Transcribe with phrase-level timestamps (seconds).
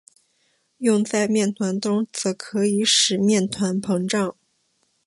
[0.79, 4.35] 用在面团中则可以使面团膨胀。